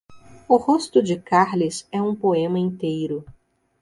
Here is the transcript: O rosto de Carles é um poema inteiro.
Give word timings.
O 0.47 0.57
rosto 0.57 1.03
de 1.03 1.19
Carles 1.21 1.87
é 1.91 2.01
um 2.01 2.15
poema 2.15 2.57
inteiro. 2.57 3.23